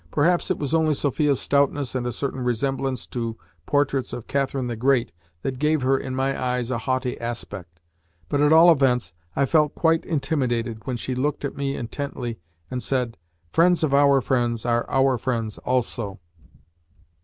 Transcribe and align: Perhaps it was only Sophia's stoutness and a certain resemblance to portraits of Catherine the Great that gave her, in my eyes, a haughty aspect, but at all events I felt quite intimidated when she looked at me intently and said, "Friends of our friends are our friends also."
Perhaps 0.09 0.49
it 0.49 0.57
was 0.57 0.73
only 0.73 0.95
Sophia's 0.95 1.39
stoutness 1.39 1.93
and 1.93 2.07
a 2.07 2.11
certain 2.11 2.41
resemblance 2.41 3.05
to 3.05 3.37
portraits 3.67 4.13
of 4.13 4.25
Catherine 4.25 4.65
the 4.65 4.75
Great 4.75 5.11
that 5.43 5.59
gave 5.59 5.83
her, 5.83 5.95
in 5.95 6.15
my 6.15 6.35
eyes, 6.43 6.71
a 6.71 6.79
haughty 6.79 7.21
aspect, 7.21 7.79
but 8.27 8.41
at 8.41 8.51
all 8.51 8.71
events 8.71 9.13
I 9.35 9.45
felt 9.45 9.75
quite 9.75 10.03
intimidated 10.03 10.87
when 10.87 10.97
she 10.97 11.13
looked 11.13 11.45
at 11.45 11.55
me 11.55 11.75
intently 11.75 12.39
and 12.71 12.81
said, 12.81 13.15
"Friends 13.51 13.83
of 13.83 13.93
our 13.93 14.21
friends 14.21 14.65
are 14.65 14.87
our 14.89 15.19
friends 15.19 15.59
also." 15.59 16.19